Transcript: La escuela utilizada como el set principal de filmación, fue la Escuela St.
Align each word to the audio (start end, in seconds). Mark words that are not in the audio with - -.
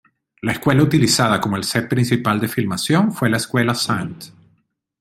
La 0.41 0.53
escuela 0.53 0.81
utilizada 0.81 1.39
como 1.39 1.57
el 1.57 1.63
set 1.63 1.87
principal 1.87 2.39
de 2.39 2.47
filmación, 2.47 3.13
fue 3.13 3.29
la 3.29 3.37
Escuela 3.37 3.73
St. 3.73 4.31